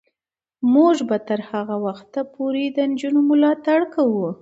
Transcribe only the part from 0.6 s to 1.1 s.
موږ